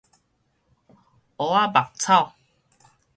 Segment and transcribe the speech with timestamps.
[0.03, 0.03] 烏
[1.71, 2.33] 仔目草